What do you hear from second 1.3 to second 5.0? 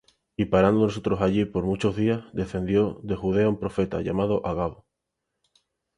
por muchos días, descendió de Judea un profeta, llamado Agabo;